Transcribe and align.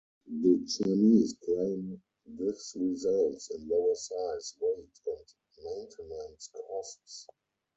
The 0.25 0.65
Chinese 0.65 1.35
claim 1.45 2.01
this 2.25 2.75
results 2.75 3.51
in 3.51 3.67
lower 3.69 3.93
size, 3.93 4.55
weight, 4.59 4.99
and 5.05 5.63
maintenance 5.63 6.49
costs. 6.51 7.27